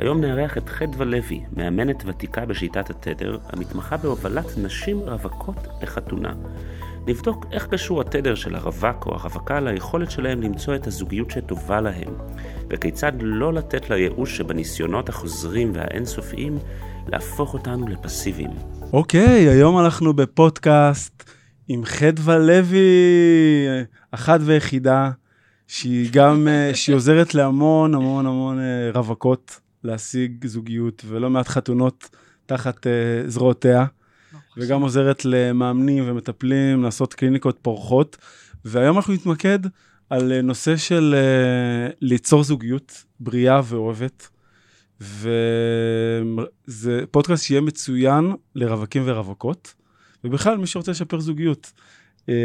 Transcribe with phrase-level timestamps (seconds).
[0.00, 6.32] היום נארח את חדווה לוי, מאמנת ותיקה בשיטת התדר, המתמחה בהובלת נשים רווקות לחתונה.
[7.06, 12.14] נבדוק איך קשור התדר של הרווק או הרווקה ליכולת שלהם למצוא את הזוגיות שטובה להם,
[12.70, 16.58] וכיצד לא לתת לייאוש שבניסיונות החוזרים והאינסופיים
[17.08, 18.50] להפוך אותנו לפסיביים.
[18.92, 21.30] אוקיי, okay, היום אנחנו בפודקאסט
[21.68, 22.80] עם חדווה לוי,
[24.10, 25.10] אחת ויחידה,
[25.66, 32.08] שהיא גם, אה, שהיא עוזרת להמון המון המון אה, רווקות להשיג זוגיות ולא מעט חתונות
[32.46, 32.90] תחת uh,
[33.26, 33.86] זרועותיה,
[34.32, 38.16] לא וגם עוזרת למאמנים ומטפלים לעשות קליניקות פורחות.
[38.64, 39.58] והיום אנחנו נתמקד
[40.10, 44.28] על uh, נושא של uh, ליצור זוגיות בריאה ואוהבת.
[45.00, 45.26] וזה
[47.10, 49.74] פודקאסט שיהיה מצוין לרווקים ורווקות,
[50.24, 51.72] ובכלל מי שרוצה לשפר זוגיות.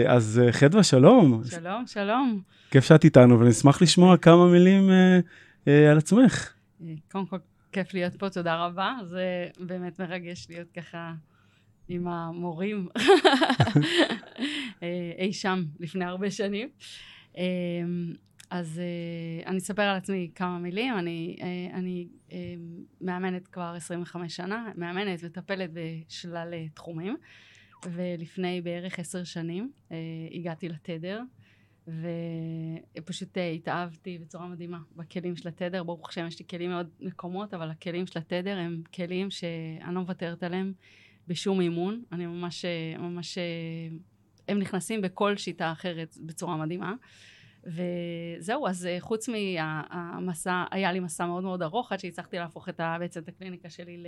[0.08, 1.42] אז חדווה, שלום.
[1.50, 2.42] שלום, שלום.
[2.72, 4.94] כיף שאת איתנו, ונשמח לשמוע כמה מילים uh,
[5.66, 6.55] uh, על עצמך.
[7.12, 7.38] קודם כל,
[7.72, 8.98] כיף להיות פה, תודה רבה.
[9.04, 11.14] זה באמת מרגש להיות ככה
[11.88, 12.88] עם המורים
[14.84, 16.70] אה, אי שם לפני הרבה שנים.
[17.38, 17.44] אה,
[18.50, 20.98] אז אה, אני אספר על עצמי כמה מילים.
[20.98, 21.38] אני,
[21.74, 22.08] אני
[23.02, 27.18] מאמנת כבר 25 שנה, מאמנת וטפלת בשלל תחומים.
[27.92, 29.72] ולפני בערך עשר שנים
[30.32, 31.22] הגעתי לתדר.
[31.88, 35.84] ופשוט אה, התאהבתי בצורה מדהימה בכלים של התדר.
[35.84, 40.02] ברוך השם, יש לי כלים מאוד מקומות, אבל הכלים של התדר הם כלים שאני לא
[40.02, 40.74] מוותרת עליהם
[41.28, 42.04] בשום אימון.
[42.12, 43.44] אני ממש, אה, ממש, אה,
[44.48, 46.94] הם נכנסים בכל שיטה אחרת בצורה מדהימה.
[47.64, 53.20] וזהו, אז חוץ מהמסע, היה לי מסע מאוד מאוד ארוך עד שהצלחתי להפוך את, בעצם
[53.20, 54.08] את הקליניקה שלי ל,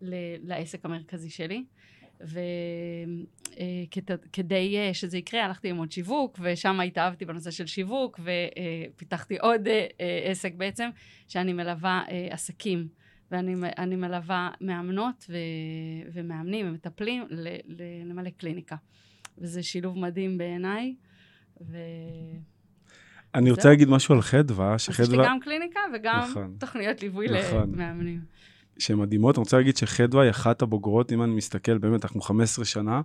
[0.00, 0.14] ל,
[0.48, 1.64] לעסק המרכזי שלי.
[3.52, 9.86] וכדי אה, שזה יקרה הלכתי ללמוד שיווק ושם התאהבתי בנושא של שיווק ופיתחתי עוד אה,
[10.00, 10.88] אה, עסק בעצם
[11.28, 12.88] שאני מלווה עסקים
[13.30, 15.36] ואני מלווה מאמנות ו,
[16.12, 17.24] ומאמנים ומטפלים
[18.04, 18.76] למלא קליניקה
[19.38, 20.94] וזה שילוב מדהים בעיניי
[21.60, 21.78] ו...
[23.34, 25.14] אני רוצה להגיד משהו על חדווה, שחדווה...
[25.14, 27.74] יש לי גם קליניקה וגם נכון, תוכניות ליווי נכון.
[27.74, 28.20] למאמנים.
[28.80, 29.38] שהן מדהימות.
[29.38, 33.00] אני רוצה להגיד שחדווה היא אחת הבוגרות, אם אני מסתכל, באמת, אנחנו 15 שנה,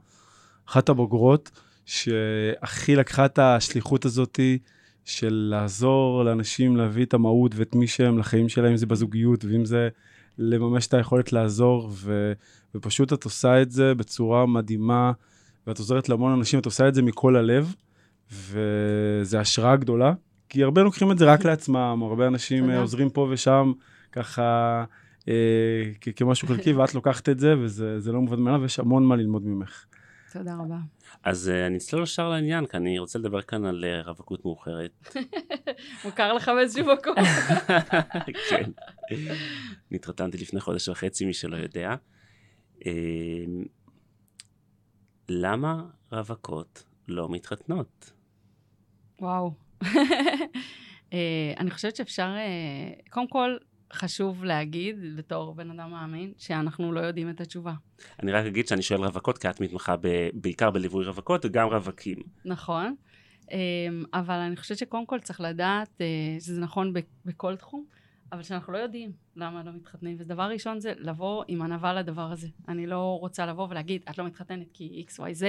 [0.69, 1.51] אחת הבוגרות
[1.85, 4.57] שהכי לקחה את השליחות הזאתי
[5.05, 9.65] של לעזור לאנשים להביא את המהות ואת מי שהם לחיים שלהם, אם זה בזוגיות ואם
[9.65, 9.89] זה
[10.37, 12.33] לממש את היכולת לעזור, ו,
[12.75, 15.11] ופשוט את עושה את זה בצורה מדהימה,
[15.67, 17.75] ואת עוזרת להמון אנשים, את עושה את זה מכל הלב,
[18.31, 20.13] וזה השראה גדולה,
[20.49, 23.71] כי הרבה לוקחים את זה רק לעצמם, הרבה אנשים עוזרים פה ושם,
[24.11, 24.83] ככה
[26.15, 29.85] כמשהו חלקי, ואת לוקחת את זה, וזה לא מובן מאליו, ויש המון מה ללמוד ממך.
[30.37, 30.77] תודה רבה.
[31.23, 35.15] אז uh, אני אצלול ישר לעניין, כי אני רוצה לדבר כאן על uh, רווקות מאוחרת.
[36.05, 37.15] מוכר לך באיזשהו מקום.
[38.49, 38.71] כן.
[39.91, 41.95] נתחתנתי לפני חודש וחצי, מי שלא יודע.
[42.79, 42.85] Uh,
[45.29, 48.11] למה רווקות לא מתחתנות?
[49.21, 49.51] וואו.
[49.83, 49.87] uh,
[51.59, 53.57] אני חושבת שאפשר, uh, קודם כל,
[53.93, 57.73] חשוב להגיד, בתור בן אדם מאמין, שאנחנו לא יודעים את התשובה.
[58.23, 62.17] אני רק אגיד שאני שואל רווקות, כי את מתמחה ב, בעיקר בליווי רווקות וגם רווקים.
[62.45, 62.95] נכון,
[63.51, 66.05] אמ, אבל אני חושבת שקודם כל צריך לדעת אה,
[66.39, 66.93] שזה נכון
[67.25, 67.85] בכל תחום,
[68.31, 70.15] אבל שאנחנו לא יודעים למה לא מתחתנים.
[70.19, 72.47] ודבר ראשון זה לבוא עם ענווה לדבר הזה.
[72.67, 75.43] אני לא רוצה לבוא ולהגיד, את לא מתחתנת כי x, y, z,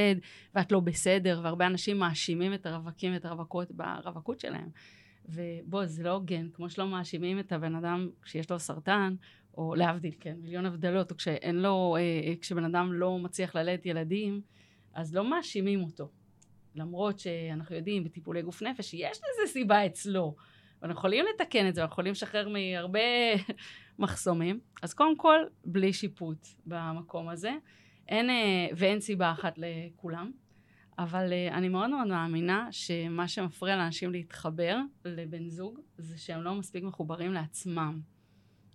[0.54, 4.68] ואת לא בסדר, והרבה אנשים מאשימים את הרווקים ואת הרווקות ברווקות שלהם.
[5.28, 9.14] ובוא, זה לא הוגן, כמו שלא מאשימים את הבן אדם כשיש לו סרטן,
[9.56, 14.40] או להבדיל, כן, מיליון הבדלות, או כשאין לו, אה, כשבן אדם לא מצליח ללדת ילדים,
[14.94, 16.10] אז לא מאשימים אותו.
[16.74, 20.36] למרות שאנחנו יודעים בטיפולי גוף נפש שיש לזה סיבה אצלו.
[20.82, 23.00] ואנחנו יכולים לתקן את זה, אנחנו יכולים לשחרר מהרבה
[23.98, 24.60] מחסומים.
[24.82, 27.52] אז קודם כל, בלי שיפוט במקום הזה.
[28.08, 30.32] אין, אה, ואין סיבה אחת לכולם.
[30.98, 36.54] אבל uh, אני מאוד מאוד מאמינה שמה שמפריע לאנשים להתחבר לבן זוג זה שהם לא
[36.54, 38.00] מספיק מחוברים לעצמם.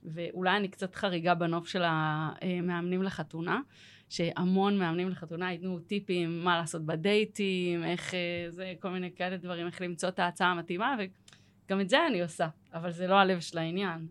[0.04, 3.62] ואולי אני קצת חריגה בנוף של המאמנים לחתונה,
[4.10, 8.16] שהמון מאמנים לחתונה ייתנו טיפים מה לעשות בדייטים, איך uh,
[8.50, 12.48] זה, כל מיני כאלה דברים, איך למצוא את ההצעה המתאימה, וגם את זה אני עושה,
[12.74, 14.08] אבל זה לא הלב של העניין.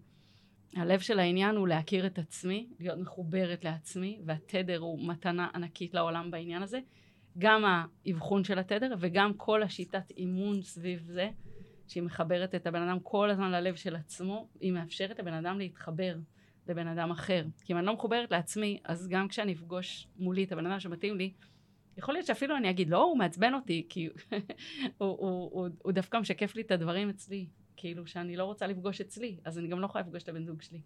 [0.76, 6.30] הלב של העניין הוא להכיר את עצמי, להיות מחוברת לעצמי, והתדר הוא מתנה ענקית לעולם
[6.30, 6.80] בעניין הזה.
[7.38, 11.30] גם האבחון של התדר וגם כל השיטת אימון סביב זה,
[11.88, 16.16] שהיא מחברת את הבן אדם כל הזמן ללב של עצמו, היא מאפשרת לבן אדם להתחבר
[16.66, 17.44] לבן אדם אחר.
[17.64, 21.16] כי אם אני לא מחוברת לעצמי, אז גם כשאני אפגוש מולי את הבן אדם שמתאים
[21.16, 21.32] לי,
[21.96, 24.14] יכול להיות שאפילו אני אגיד, לא, הוא מעצבן אותי, כי הוא,
[24.98, 27.46] הוא, הוא, הוא, הוא דווקא משקף לי את הדברים אצלי,
[27.76, 30.62] כאילו שאני לא רוצה לפגוש אצלי, אז אני גם לא יכולה לפגוש את הבן זוג
[30.62, 30.80] שלי.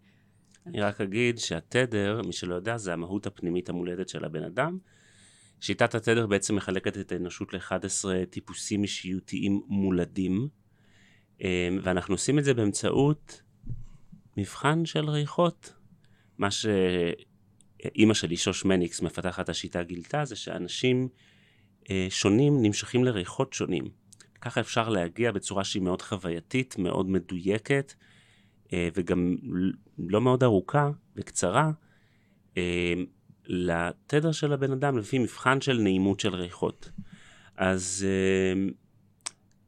[0.65, 4.77] אני רק אגיד שהתדר, מי שלא יודע, זה המהות הפנימית המולדת של הבן אדם.
[5.65, 10.47] שיטת התדר בעצם מחלקת את האנושות ל-11 טיפוסים אישיותיים מולדים,
[11.41, 11.47] אמ,
[11.83, 13.41] ואנחנו עושים את זה באמצעות
[14.37, 15.73] מבחן של ריחות.
[16.37, 21.07] מה שאימא שלי, שוש מניקס, מפתחת השיטה גילתה, זה שאנשים
[21.89, 23.83] אה, שונים נמשכים לריחות שונים.
[24.41, 27.93] ככה אפשר להגיע בצורה שהיא מאוד חווייתית, מאוד מדויקת,
[28.73, 29.35] אה, וגם
[29.97, 31.71] לא מאוד ארוכה וקצרה,
[32.57, 32.93] אה,
[33.47, 36.91] לתדר של הבן אדם לפי מבחן של נעימות של ריחות.
[37.57, 38.05] אז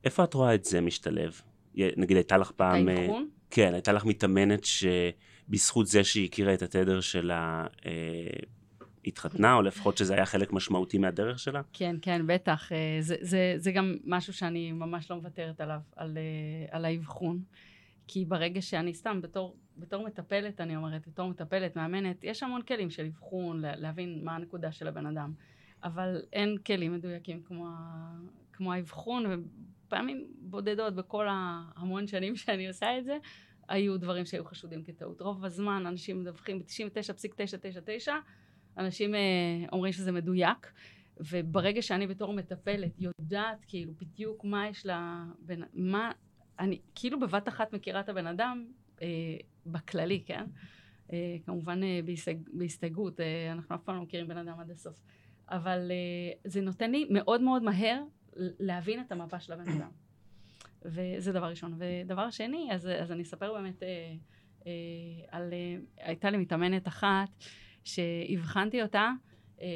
[0.04, 1.42] איפה את רואה את זה משתלב?
[1.76, 2.88] נגיד הייתה לך פעם...
[2.88, 3.28] האבחון?
[3.50, 7.92] כן, הייתה לך מתאמנת שבזכות זה שהיא הכירה את התדר שלה, אה,
[9.06, 11.62] התחתנה, או לפחות שזה היה חלק משמעותי מהדרך שלה?
[11.74, 12.72] כן, כן, בטח.
[12.72, 17.40] אה, זה, זה, זה גם משהו שאני ממש לא מוותרת עליו, על, אה, על האבחון.
[18.08, 22.90] כי ברגע שאני סתם, בתור, בתור מטפלת, אני אומרת, בתור מטפלת, מאמנת, יש המון כלים
[22.90, 25.34] של אבחון, להבין מה הנקודה של הבן אדם.
[25.84, 27.68] אבל אין כלים מדויקים כמו,
[28.54, 29.46] כמו האבחון,
[29.88, 33.18] פעמים בודדות בכל ההמון שנים שאני עושה את זה,
[33.70, 35.22] היו דברים שהיו חשודים כטעות.
[35.22, 38.12] רוב הזמן אנשים מדווחים ב-99.999,
[38.78, 39.20] אנשים אה,
[39.72, 40.72] אומרים שזה מדויק,
[41.20, 46.12] וברגע שאני בתור מטפלת יודעת כאילו בדיוק מה יש לה, בין, מה,
[46.60, 48.66] אני כאילו בבת אחת מכירה את הבן אדם
[49.02, 49.08] אה,
[49.66, 50.46] בכללי, כן?
[51.14, 55.02] אה, כמובן אה, בהסתג, בהסתייגות, אה, אנחנו אף פעם לא מכירים בן אדם עד הסוף.
[55.50, 58.04] אבל אה, זה נותן לי מאוד מאוד מהר
[58.36, 59.90] להבין את המפה של הבן אדם.
[60.86, 61.78] וזה דבר ראשון.
[61.78, 64.16] ודבר שני, אז, אז אני אספר באמת אה,
[64.68, 64.72] אה,
[65.32, 65.54] על...
[65.54, 67.30] אה, הייתה לי מתאמנת אחת
[67.84, 69.12] שהבחנתי אותה,
[69.62, 69.68] אה,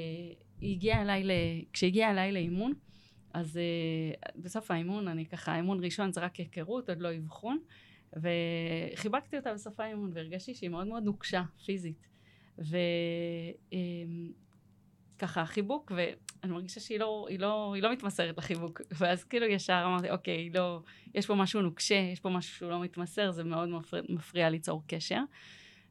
[0.60, 1.32] היא הגיעה אליי, ל,
[1.74, 2.74] כשהגיעה אליי לאימון,
[3.34, 7.60] אז אה, בסוף האימון, אני ככה, האימון ראשון זה רק היכרות, עוד לא אבחון,
[8.14, 12.08] וחיבקתי אותה בסוף האימון, והרגשתי שהיא מאוד מאוד נוקשה, פיזית.
[12.60, 12.78] ו...
[13.74, 13.78] אה,
[15.22, 18.82] ככה חיבוק, ואני מרגישה שהיא לא, היא לא, היא לא מתמסרת לחיבוק.
[18.92, 20.80] ואז כאילו ישר אמרתי, אוקיי, לא,
[21.16, 24.84] יש פה משהו נוקשה, יש פה משהו שהוא לא מתמסר, זה מאוד מפריע, מפריע ליצור
[24.88, 25.22] קשר.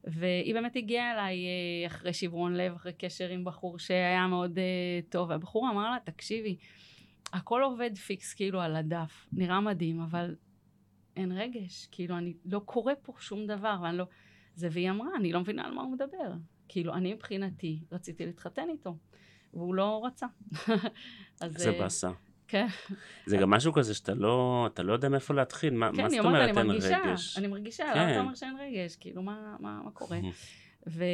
[0.04, 5.12] והיא באמת הגיעה אליי אה, אחרי שברון לב, אחרי קשר עם בחור שהיה מאוד uh,
[5.12, 6.56] טוב, והבחור אמר לה, תקשיבי,
[7.32, 10.35] הכל עובד פיקס כאילו על הדף, נראה מדהים, אבל
[11.17, 14.05] אין רגש, כאילו אני, לא קורה פה שום דבר, ואני לא...
[14.55, 16.32] זה, והיא אמרה, אני לא מבינה על מה הוא מדבר.
[16.69, 18.97] כאילו, אני מבחינתי רציתי להתחתן איתו.
[19.55, 20.27] והוא לא רצה.
[21.41, 21.53] אז...
[21.53, 22.11] זה אה, באסה.
[22.49, 22.67] כן.
[23.27, 26.19] זה גם משהו כזה שאתה לא, אתה לא יודע מאיפה להתחיל, מה, כן, מה זאת
[26.19, 27.38] אומרת אין רגש?
[27.38, 28.00] אני מרגישה, כן.
[28.00, 28.97] למה אתה אומר שאין רגש?
[28.97, 30.19] כאילו, מה, מה, מה קורה?
[30.94, 31.05] ו,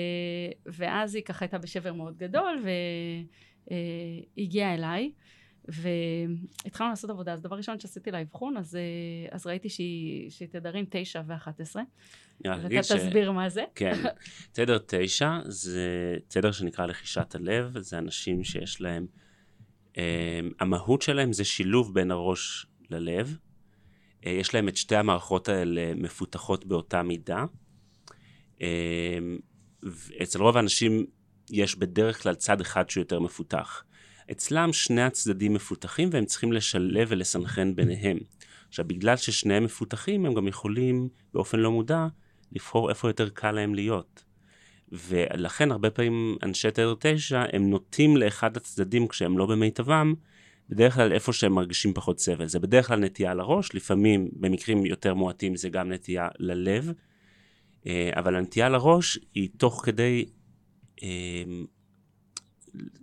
[0.67, 2.65] ואז היא ככה הייתה בשבר מאוד גדול,
[3.67, 5.13] והגיעה אליי,
[5.69, 7.33] והתחלנו לעשות עבודה.
[7.33, 11.61] אז דבר ראשון שעשיתי לה אבחון, אז, אה, אז ראיתי שהיא, שהיא תדרים תשע ואחת
[11.61, 11.83] עשרה.
[12.45, 12.93] ואתה ש...
[12.93, 13.65] תסביר מה זה.
[13.75, 14.03] כן,
[14.53, 19.06] תדר תשע זה תדר שנקרא לחישת הלב, זה אנשים שיש להם,
[19.99, 23.37] אה, המהות שלהם זה שילוב בין הראש ללב.
[24.27, 27.44] אה, יש להם את שתי המערכות האלה מפותחות באותה מידה.
[30.23, 31.06] אצל רוב האנשים
[31.51, 33.85] יש בדרך כלל צד אחד שהוא יותר מפותח.
[34.31, 38.19] אצלם שני הצדדים מפותחים והם צריכים לשלב ולסנכרן ביניהם.
[38.69, 42.06] עכשיו, בגלל ששניהם מפותחים, הם גם יכולים באופן לא מודע
[42.53, 44.25] לבחור איפה יותר קל להם להיות.
[44.93, 50.15] ולכן הרבה פעמים אנשי תדר תשע הם נוטים לאחד הצדדים כשהם לא במיטבם,
[50.69, 52.47] בדרך כלל איפה שהם מרגישים פחות סבל.
[52.47, 56.93] זה בדרך כלל נטייה לראש, לפעמים במקרים יותר מועטים זה גם נטייה ללב,
[57.87, 60.25] אה, אבל הנטייה לראש היא תוך כדי
[61.03, 61.45] אה,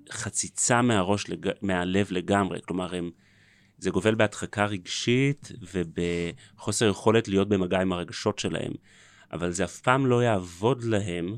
[0.10, 1.25] חציצה מהראש,
[1.62, 3.12] מהלב לגמרי, כלומר הם,
[3.77, 8.72] זה גובל בהדחקה רגשית ובחוסר יכולת להיות במגע עם הרגשות שלהם.
[9.32, 11.38] אבל זה אף פעם לא יעבוד להם,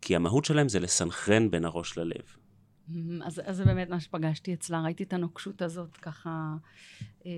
[0.00, 2.14] כי המהות שלהם זה לסנכרן בין הראש ללב.
[2.14, 3.24] Mm-hmm.
[3.24, 6.54] אז, אז זה באמת מה שפגשתי אצלה, ראיתי את הנוקשות הזאת ככה,
[7.26, 7.30] אה,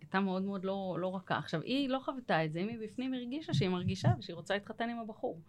[0.00, 1.38] הייתה מאוד מאוד לא, לא רכה.
[1.38, 4.98] עכשיו, היא לא חוותה את זה, היא מבפנים הרגישה שהיא מרגישה ושהיא רוצה להתחתן עם
[4.98, 5.40] הבחור.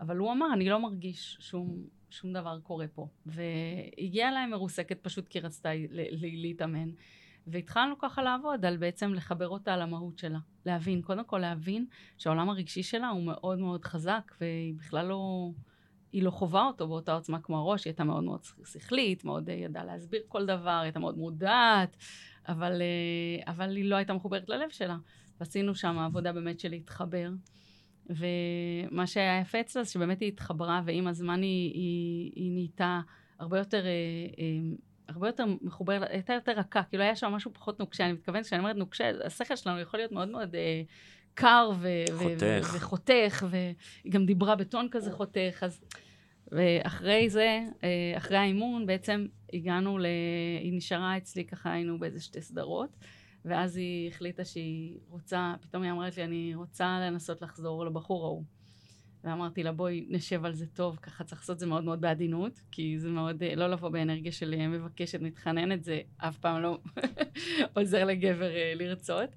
[0.00, 3.08] אבל הוא אמר, אני לא מרגיש שום, שום דבר קורה פה.
[3.26, 5.68] והגיעה אליי מרוסקת פשוט כי רצתה
[6.22, 6.90] להתאמן.
[7.46, 10.38] והתחלנו ככה לעבוד על בעצם לחבר אותה למהות שלה.
[10.66, 11.86] להבין, קודם כל להבין
[12.18, 15.50] שהעולם הרגשי שלה הוא מאוד מאוד חזק, והיא בכלל לא...
[16.12, 19.84] היא לא חווה אותו באותה עוצמה כמו הראש, היא הייתה מאוד מאוד שכלית, מאוד ידעה
[19.84, 21.96] להסביר כל דבר, הייתה מאוד מודעת,
[22.48, 24.96] אבל, אה, אבל היא לא הייתה מחוברת ללב שלה.
[25.40, 27.30] ועשינו שם עבודה באמת של להתחבר.
[28.10, 33.00] ומה שהיה יפה אצלה זה שבאמת היא התחברה, ועם הזמן היא, היא, היא נהייתה
[33.38, 34.54] הרבה יותר, אה,
[35.08, 38.58] הרבה יותר מחוברת, הייתה יותר רכה, כאילו היה שם משהו פחות נוקשה, אני מתכוונת, כשאני
[38.58, 40.54] אומרת נוקשה, השכל שלנו יכול להיות מאוד מאוד
[41.34, 42.72] קר ו- חותך.
[42.72, 45.80] ו- וחותך, והיא גם דיברה בטון כזה חותך, אז...
[46.52, 50.06] ואחרי זה, אה, אחרי האימון, בעצם הגענו ל...
[50.60, 52.96] היא נשארה אצלי, ככה היינו באיזה שתי סדרות,
[53.44, 58.44] ואז היא החליטה שהיא רוצה, פתאום היא אמרת לי, אני רוצה לנסות לחזור לבחור ההוא.
[59.24, 62.60] ואמרתי לה, בואי נשב על זה טוב, ככה צריך לעשות את זה מאוד מאוד בעדינות,
[62.70, 66.78] כי זה מאוד, אה, לא לבוא באנרגיה של אה, מבקשת, מתחננת, זה אף פעם לא
[67.76, 69.30] עוזר לגבר לרצות.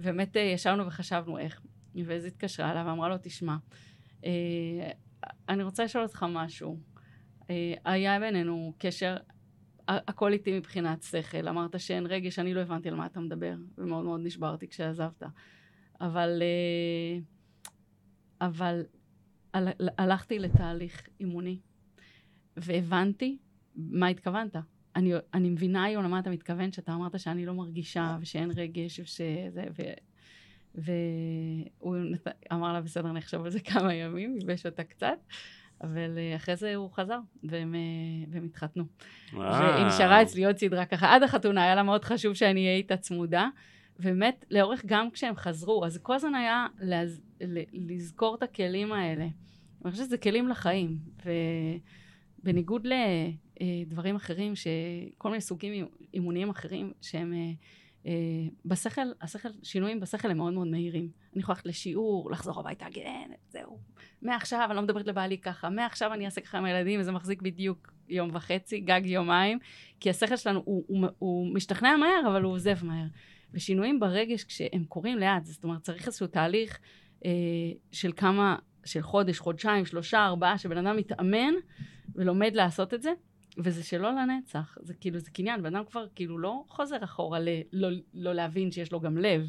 [0.00, 1.60] ובאמת אה, ישבנו וחשבנו איך.
[2.06, 3.56] ואז התקשרה אליו ואמרה לו, תשמע,
[4.24, 4.90] אה,
[5.48, 6.78] אני רוצה לשאול אותך משהו.
[7.50, 9.16] אה, היה בינינו קשר,
[9.90, 11.48] הכל איתי מבחינת שכל.
[11.48, 15.22] אמרת שאין רגש, אני לא הבנתי על מה אתה מדבר, ומאוד מאוד נשברתי כשעזבת.
[16.00, 16.42] אבל,
[18.40, 18.82] אבל
[19.98, 21.58] הלכתי לתהליך אימוני,
[22.56, 23.38] והבנתי
[23.76, 24.56] מה התכוונת.
[24.96, 29.64] אני, אני מבינה היום למה אתה מתכוון, שאתה אמרת שאני לא מרגישה ושאין רגש ושזה,
[29.78, 29.82] ו...
[30.74, 32.26] והוא נת...
[32.52, 35.18] אמר לה, בסדר, נחשוב על זה כמה ימים, ייבש אותה קצת,
[35.80, 38.84] אבל אה, אחרי זה הוא חזר, והם, אה, והם התחתנו.
[39.32, 42.96] והיא נשארה אצלי עוד סדרה ככה, עד החתונה, היה לה מאוד חשוב שאני אהיה איתה
[42.96, 43.48] צמודה,
[44.00, 47.20] ובאמת, לאורך גם כשהם חזרו, אז כל הזמן היה לז...
[47.72, 49.26] לזכור את הכלים האלה.
[49.84, 50.98] אני חושבת שזה כלים לחיים,
[52.42, 52.92] ובניגוד ל...
[53.60, 54.52] אה, אחרים,
[55.18, 57.32] כל מיני סוגים אימוניים אחרים שהם
[58.64, 61.08] בשכל, השכל, שינויים בשכל הם מאוד מאוד מהירים.
[61.32, 63.78] אני יכולה ללכת לשיעור, לחזור הביתה, כן, זהו.
[64.22, 67.92] מעכשיו אני לא מדברת לבעלי ככה, מעכשיו אני אעשה ככה עם הילדים, וזה מחזיק בדיוק
[68.08, 69.58] יום וחצי, גג יומיים,
[70.00, 73.06] כי השכל שלנו הוא, הוא, הוא משתכנע מהר, אבל הוא עוזב מהר.
[73.54, 76.78] ושינויים ברגש כשהם קורים לאט, זאת אומרת צריך איזשהו תהליך
[77.24, 77.30] אה,
[77.92, 81.54] של כמה, של חודש, חודשיים, שלושה, ארבעה, שבן אדם מתאמן
[82.14, 83.12] ולומד לעשות את זה,
[83.58, 87.48] וזה שלא לנצח, זה כאילו, זה קניין, בן אדם כבר כאילו לא חוזר אחורה ל,
[87.72, 89.48] לא, לא להבין שיש לו גם לב,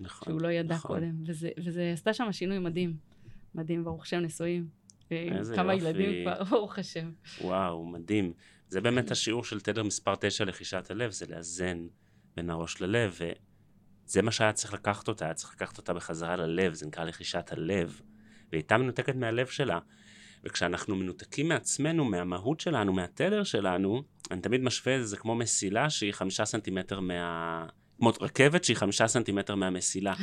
[0.00, 1.00] נכון, שהוא לא ידע נכון.
[1.00, 2.96] קודם, וזה, וזה עשתה שם שינוי מדהים,
[3.54, 4.68] מדהים, ברוך השם, נשואים.
[5.54, 5.86] כמה יופי.
[5.86, 7.12] ילדים כבר, ברוך השם.
[7.40, 8.32] וואו, מדהים.
[8.68, 11.86] זה באמת השיעור של תדר מספר 9 לחישת הלב, זה לאזן
[12.36, 13.18] בין הראש ללב,
[14.06, 17.52] וזה מה שהיה צריך לקחת אותה, היה צריך לקחת אותה בחזרה ללב, זה נקרא לחישת
[17.52, 18.00] הלב.
[18.50, 19.78] והיא הייתה מנותקת מהלב שלה.
[20.44, 26.12] וכשאנחנו מנותקים מעצמנו, מהמהות שלנו, מהתדר שלנו, אני תמיד משווה את זה כמו מסילה שהיא
[26.12, 27.66] חמישה סנטימטר מה...
[27.98, 30.14] כמו רכבת שהיא חמישה סנטימטר מהמסילה.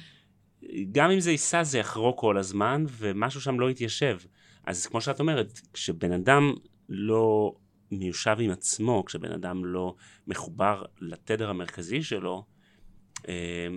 [0.92, 4.18] גם אם זה ייסע זה יחרוק כל הזמן, ומשהו שם לא יתיישב.
[4.66, 6.52] אז כמו שאת אומרת, כשבן אדם
[6.88, 7.54] לא
[7.90, 9.94] מיושב עם עצמו, כשבן אדם לא
[10.26, 12.44] מחובר לתדר המרכזי שלו,
[13.28, 13.68] אה,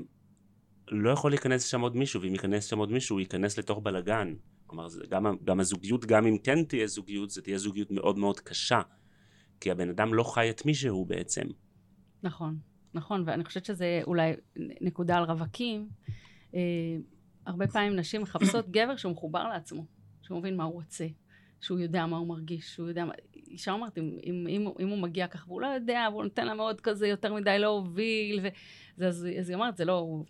[0.91, 4.33] לא יכול להיכנס שם עוד מישהו, ואם ייכנס שם עוד מישהו, הוא ייכנס לתוך בלגן.
[4.67, 8.81] כלומר, גם, גם הזוגיות, גם אם כן תהיה זוגיות, זה תהיה זוגיות מאוד מאוד קשה,
[9.59, 11.43] כי הבן אדם לא חי את מי שהוא בעצם.
[12.23, 12.57] נכון,
[12.93, 14.33] נכון, ואני חושבת שזה אולי
[14.81, 15.89] נקודה על רווקים.
[16.55, 16.59] אה,
[17.45, 19.85] הרבה פעמים נשים מחפשות גבר שהוא מחובר לעצמו,
[20.21, 21.07] שהוא מבין מה הוא רוצה,
[21.61, 23.13] שהוא יודע מה הוא מרגיש, שהוא יודע מה...
[23.35, 26.53] אישה אומרת, אם, אם, אם, אם הוא מגיע ככה והוא לא יודע, והוא נותן לה
[26.53, 28.47] מאוד כזה יותר מדי להוביל, ו...
[29.05, 30.23] אז, אז היא אומרת, זה לא.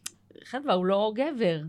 [0.44, 1.62] חדווה, הוא לא גבר.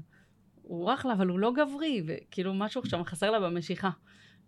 [0.68, 3.90] הוא אחלה, אבל הוא לא גברי, וכאילו משהו שם חסר לה במשיכה.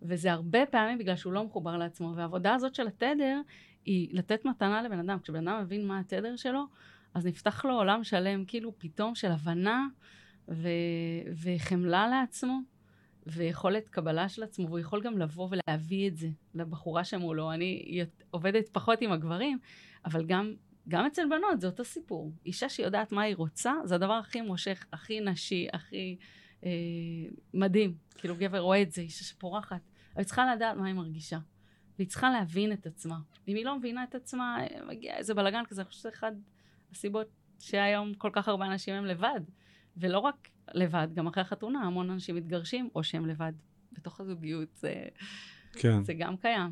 [0.01, 2.13] וזה הרבה פעמים בגלל שהוא לא מחובר לעצמו.
[2.15, 3.41] והעבודה הזאת של התדר
[3.85, 5.19] היא לתת מתנה לבן אדם.
[5.19, 6.63] כשבן אדם מבין מה התדר שלו,
[7.13, 9.87] אז נפתח לו עולם שלם, כאילו פתאום של הבנה
[10.49, 10.69] ו-
[11.43, 12.59] וחמלה לעצמו,
[13.27, 17.51] ויכולת קבלה של עצמו, והוא יכול גם לבוא ולהביא את זה לבחורה שמולו.
[17.51, 19.59] אני עובדת פחות עם הגברים,
[20.05, 20.53] אבל גם
[20.87, 22.31] גם אצל בנות זה אותו סיפור.
[22.45, 26.17] אישה שיודעת מה היא רוצה, זה הדבר הכי מושך, הכי נשי, הכי
[26.65, 26.69] אה,
[27.53, 27.95] מדהים.
[28.17, 29.81] כאילו גבר רואה את זה, אישה שפורחת.
[30.13, 31.39] אבל היא צריכה לדעת מה היא מרגישה.
[31.97, 33.19] והיא צריכה להבין את עצמה.
[33.47, 34.57] אם היא לא מבינה את עצמה,
[34.87, 35.81] מגיע איזה בלאגן כזה.
[35.81, 36.31] אני חושבת שזה אחד
[36.91, 37.27] הסיבות
[37.59, 39.41] שהיום כל כך הרבה אנשים הם לבד.
[39.97, 43.53] ולא רק לבד, גם אחרי החתונה המון אנשים מתגרשים, או שהם לבד
[43.91, 44.75] בתוך הזוגיות.
[44.75, 45.03] זה...
[45.73, 46.03] כן.
[46.03, 46.71] זה גם קיים.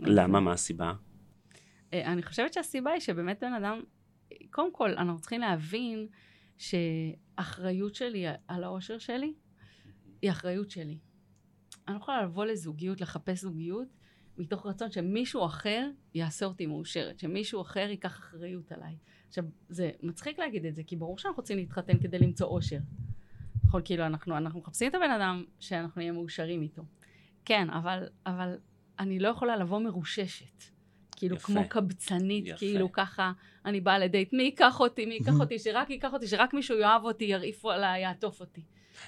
[0.00, 0.40] למה?
[0.40, 0.92] מה הסיבה?
[1.92, 3.80] אה, אני חושבת שהסיבה היא שבאמת בן אדם,
[4.50, 6.06] קודם כל, אנחנו צריכים להבין
[6.56, 9.34] שאחריות שלי על האושר שלי,
[10.22, 10.98] היא אחריות שלי.
[11.88, 13.88] אני לא יכולה לבוא לזוגיות, לחפש זוגיות,
[14.38, 18.96] מתוך רצון שמישהו אחר יעשה אותי מאושרת, שמישהו אחר ייקח אחריות עליי.
[19.28, 22.78] עכשיו, זה מצחיק להגיד את זה, כי ברור שאנחנו רוצים להתחתן כדי למצוא אושר.
[23.64, 26.82] נכון, כאילו, אנחנו, אנחנו מחפשים את הבן אדם שאנחנו נהיה מאושרים איתו.
[27.44, 28.56] כן, אבל, אבל
[28.98, 30.64] אני לא יכולה לבוא מרוששת.
[31.16, 31.46] כאילו, יפה.
[31.46, 32.58] כמו קבצנית, יפה.
[32.58, 33.32] כאילו ככה,
[33.64, 37.04] אני באה לדייט, מי ייקח אותי, מי ייקח אותי, שרק ייקח אותי, שרק מישהו יאהב
[37.04, 38.60] אותי, ירעיפו עליי, יעטוף אותי.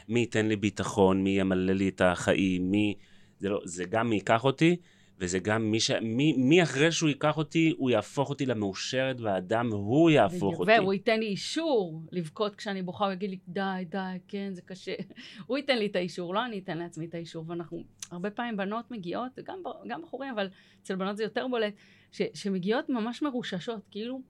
[0.09, 2.95] מי ייתן לי ביטחון, מי ימלא לי את החיים, מי...
[3.39, 4.77] זה, לא, זה גם מי ייקח אותי,
[5.19, 5.91] וזה גם מי ש...
[5.91, 10.61] מי, מי אחרי שהוא ייקח אותי, הוא יהפוך אותי למאושרת, והאדם הוא יהפוך בדיוק.
[10.61, 10.81] אותי.
[10.81, 14.95] והוא ייתן לי אישור לבכות כשאני בוכה, הוא יגיד לי, די, די, כן, זה קשה.
[15.47, 17.45] הוא ייתן לי את האישור, לא אני אתן לעצמי את האישור.
[17.49, 20.49] ואנחנו, הרבה פעמים בנות מגיעות, גם, גם בחורים, אבל
[20.83, 21.75] אצל בנות זה יותר בולט,
[22.13, 24.23] ש, שמגיעות ממש מרוששות, כאילו,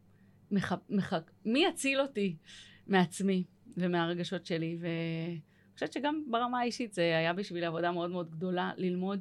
[0.50, 1.12] מח, מח,
[1.44, 2.36] מי יציל אותי
[2.86, 3.44] מעצמי
[3.76, 4.78] ומהרגשות שלי?
[4.80, 5.40] ואני
[5.74, 9.20] חושבת שגם ברמה האישית זה היה בשבילי עבודה מאוד מאוד גדולה ללמוד.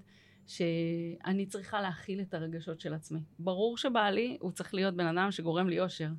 [0.49, 3.19] שאני צריכה להכיל את הרגשות של עצמי.
[3.39, 6.09] ברור שבעלי הוא צריך להיות בן אדם שגורם לי אושר,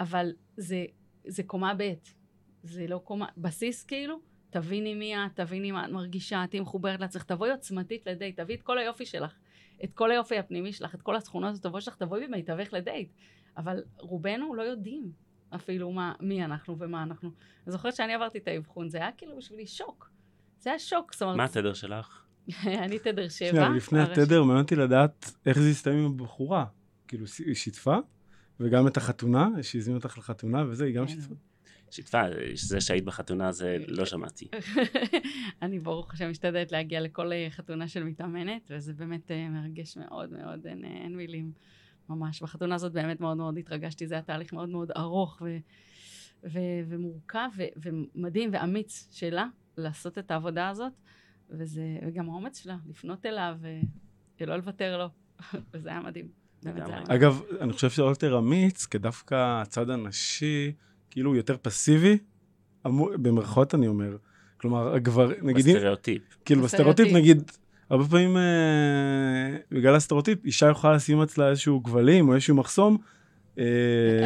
[0.00, 0.84] אבל זה,
[1.26, 1.92] זה קומה ב',
[2.62, 4.20] זה לא קומה, בסיס כאילו,
[4.50, 8.62] תביני מי את, תביני מה את מרגישה, תהיי מחוברת לעצמך, תבואי עוצמתית לדייט, תביאי את
[8.62, 9.32] כל היופי שלך,
[9.84, 13.08] את כל היופי הפנימי שלך, את כל התכונות הטובות שלך, תבואי במיטבך לדייט.
[13.56, 15.12] אבל רובנו לא יודעים
[15.50, 17.30] אפילו מה, מי אנחנו ומה אנחנו.
[17.66, 20.10] אני זוכרת שאני עברתי את האבחון, זה היה כאילו בשבילי שוק.
[20.58, 22.24] זה היה שוק, זאת אומרת, מה התדר שלך?
[22.84, 23.50] אני תדר שבע.
[23.50, 26.64] שנייה, לפני התדר, מעניין אותי לדעת איך זה הסתיים עם הבחורה.
[27.08, 27.96] כאילו, היא שיתפה,
[28.60, 31.12] וגם את החתונה, שהזמין אותך לחתונה וזה, היא גם כן.
[31.12, 31.34] שיתפה.
[31.90, 32.22] שיתפה,
[32.54, 34.48] זה שהיית בחתונה זה לא שמעתי.
[35.62, 40.32] אני ברוך השם משתדלת להגיע לכל אה, חתונה של מתאמנת, וזה באמת אה, מרגש מאוד
[40.32, 41.52] מאוד, אין, אה, אין מילים.
[42.08, 42.42] ממש.
[42.42, 45.58] בחתונה הזאת באמת מאוד מאוד התרגשתי, זה היה תהליך מאוד מאוד ארוך ו-
[46.44, 50.92] ו- ומורכב ו- ומדהים ואמיץ שלה לעשות את העבודה הזאת,
[51.50, 53.56] וזה, וגם האומץ שלה לפנות אליו
[54.40, 55.08] ולא לוותר לו,
[55.74, 56.28] וזה היה מדהים.
[56.62, 57.14] באמת זה היה לגמרי.
[57.16, 57.20] מדהים.
[57.20, 60.72] אגב, אני חושב שזה יותר אמיץ, כי דווקא הצד הנשי,
[61.10, 62.18] כאילו, יותר פסיבי,
[62.86, 64.16] אמור- במרכאות אני אומר.
[64.56, 66.22] כלומר, הגבר, נגיד, בסטריאוטיפ.
[66.44, 67.12] כאילו בסטריאוטיפ.
[67.12, 67.50] נגיד,
[67.90, 68.42] הרבה פעמים, אה,
[69.72, 72.98] בגלל הסטריאוטיפ, אישה יכולה לשים אצלה איזשהו גבלים או איזשהו מחסום.
[73.58, 73.64] אה,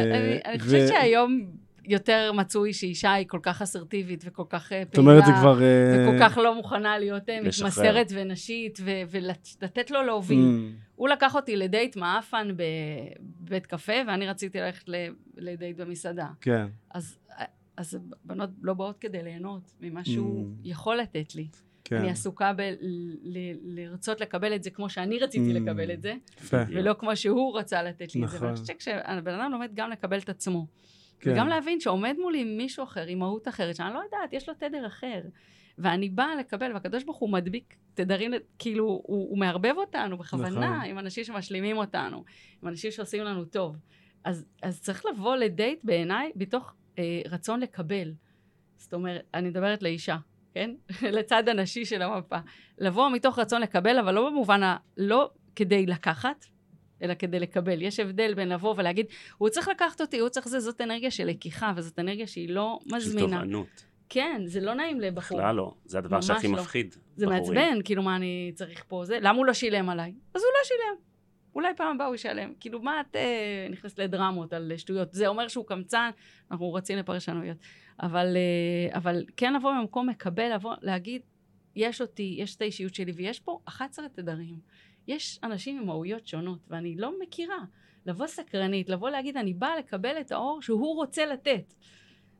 [0.03, 1.45] אני, אני ו- חושבת שהיום
[1.87, 5.61] יותר מצוי שאישה היא כל כך אסרטיבית וכל כך אה, זאת אומרת, זה פעילה, כבר...
[5.63, 7.67] אה, וכל כך לא מוכנה להיות אה, לשחרר.
[7.67, 10.39] מתמסרת ונשית, ו- ולתת לו להוביל.
[10.39, 12.47] אממ, הוא לקח אותי לדייט מעפן
[13.39, 16.27] בבית קפה, ואני רציתי ללכת ל- לדייט במסעדה.
[16.41, 17.17] כן, אז,
[17.77, 20.61] אז בנות לא באות כדי ליהנות ממה שהוא Mm.
[20.63, 21.47] יכול לתת לי.
[21.83, 21.95] כן.
[21.95, 25.59] אני עסוקה בלרצות לקבל את זה כמו שאני רציתי Mm.
[25.61, 26.57] לקבל את זה, יפה.
[26.67, 28.35] ולא כמו שהוא רצה לתת לי את זה.
[28.35, 28.47] נכון.
[28.47, 30.67] ואני חושבת שכשהבן אדם לומד גם לקבל את עצמו,
[31.19, 31.31] כן.
[31.31, 34.87] וגם להבין שעומד מולי מישהו אחר עם מהות אחרת, שאני לא יודעת, יש לו תדר
[34.87, 35.21] אחר.
[35.77, 40.89] ואני באה לקבל, והקדוש ברוך הוא מדביק תדרים, כאילו, הוא, הוא מערבב אותנו בכוונה נכון.
[40.89, 42.23] עם אנשים שמשלימים אותנו,
[42.61, 43.75] עם אנשים שעושים לנו טוב.
[44.23, 48.13] אז, אז צריך לבוא לדייט בעיניי מתוך אה, רצון לקבל.
[48.77, 50.17] זאת אומרת, אני מדברת לאישה,
[50.53, 50.71] כן?
[51.17, 52.37] לצד הנשי של המפה.
[52.77, 54.77] לבוא מתוך רצון לקבל, אבל לא במובן ה...
[54.97, 56.45] לא כדי לקחת,
[57.01, 57.81] אלא כדי לקבל.
[57.81, 59.05] יש הבדל בין לבוא ולהגיד,
[59.37, 62.79] הוא צריך לקחת אותי, הוא צריך זה, זאת אנרגיה של לקיחה, וזאת אנרגיה שהיא לא
[62.87, 63.27] של מזמינה.
[63.27, 63.85] תובענות.
[64.09, 65.37] כן, זה לא נעים לבחור.
[65.37, 65.73] בכלל לא.
[65.85, 66.53] זה הדבר שהכי לא.
[66.53, 66.95] מפחיד.
[67.15, 67.41] זה בחורים.
[67.41, 69.17] מעצבן, כאילו, מה אני צריך פה זה?
[69.21, 70.13] למה הוא לא שילם עליי?
[70.33, 71.05] אז הוא לא שילם.
[71.55, 72.53] אולי פעם הבאה הוא ישלם.
[72.59, 75.13] כאילו, מה את אה, נכנסת לדרמות על שטויות?
[75.13, 76.09] זה אומר שהוא קמצן,
[76.51, 77.57] אנחנו רצים לפרשנויות.
[77.99, 81.21] אבל, אה, אבל כן לבוא ממקום מקבל, לבוא, להגיד,
[81.75, 84.59] יש אותי, יש את האישיות שלי, ויש פה 11 תדרים.
[85.07, 87.59] יש אנשים עם מהויות שונות, ואני לא מכירה.
[88.05, 91.73] לבוא סקרנית, לבוא להגיד, אני באה לקבל את האור שהוא רוצה לתת.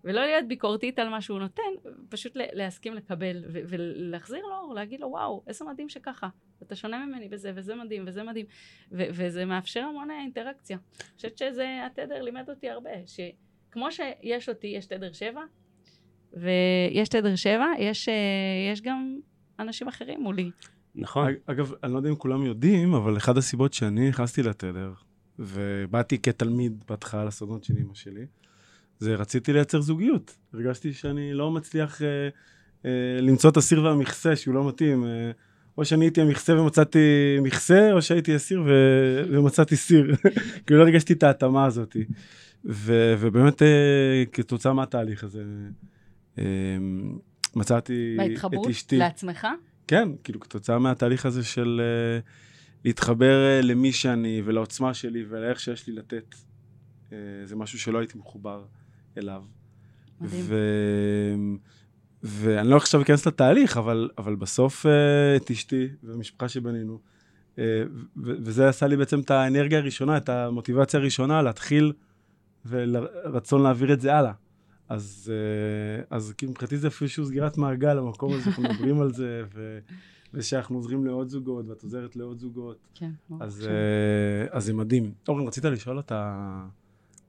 [0.04, 1.64] ולא להיות ביקורתית על מה שהוא נותן,
[2.10, 6.28] פשוט להסכים לקבל ולהחזיר לו אור, להגיד לו, וואו, איזה מדהים שככה.
[6.64, 8.46] אתה שונה ממני בזה, וזה מדהים, וזה מדהים.
[8.92, 10.78] וזה מאפשר המון אינטראקציה.
[11.00, 15.42] אני חושבת שזה, התדר לימד אותי הרבה, שכמו שיש אותי, יש תדר שבע,
[16.34, 18.14] ויש תדר שבע, יש, אה,
[18.72, 19.20] יש גם
[19.60, 20.52] אנשים אחרים מולי.
[20.96, 21.34] נכון.
[21.46, 24.94] אגב, אני לא יודע אם כולם יודעים, אבל אחת הסיבות שאני נכנסתי לתדר,
[25.40, 28.26] ובאתי כתלמיד בהתחלה לסודות של אמא שלי,
[29.00, 30.38] זה רציתי לייצר זוגיות.
[30.54, 32.08] הרגשתי שאני לא מצליח אה,
[32.86, 35.06] אה, למצוא את הסיר והמכסה שהוא לא מתאים.
[35.06, 35.32] אה,
[35.78, 37.00] או שאני הייתי המכסה ומצאתי
[37.42, 38.70] מכסה, או שהייתי הסיר ו...
[39.32, 40.16] ומצאתי סיר.
[40.66, 41.96] כאילו לא הרגשתי את ההתאמה הזאת.
[42.66, 43.16] ו...
[43.20, 45.44] ובאמת אה, כתוצאה מהתהליך הזה,
[46.40, 46.44] אה,
[47.56, 48.30] מצאתי את אשתי.
[48.30, 49.48] בהתחברות לעצמך?
[49.88, 52.20] כן, כאילו כתוצאה מהתהליך הזה של אה,
[52.86, 56.36] להתחבר למי שאני ולעוצמה שלי ולאיך שיש לי לתת.
[57.46, 58.66] זה משהו שלא הייתי מחובר
[59.18, 59.44] אליו.
[60.22, 60.46] מדהים.
[60.48, 60.56] ו...
[62.24, 64.86] ואני לא עכשיו אכנס לתהליך, אבל, אבל בסוף
[65.36, 67.00] את אשתי והמשפחה שבנינו,
[68.18, 71.94] וזה עשה לי בעצם את האנרגיה הראשונה, את המוטיבציה הראשונה להתחיל
[72.66, 74.32] ורצון להעביר את זה הלאה.
[74.90, 79.44] אז, אה, אז כאילו מבחינתי זה אפילו סגירת מעגל, המקום הזה, אנחנו מדברים על זה,
[79.54, 79.80] ו,
[80.34, 82.78] ושאנחנו עוזרים לעוד זוגות, ואת עוזרת לעוד זוגות.
[82.96, 83.70] כן, אז,
[84.50, 85.14] אז זה מדהים.
[85.28, 86.62] אורן, רצית לשאול אותה